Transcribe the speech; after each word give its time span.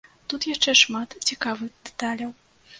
Тут 0.31 0.47
яшчэ 0.53 0.75
шмат 0.81 1.15
цікавых 1.29 1.71
дэталяў! 1.85 2.37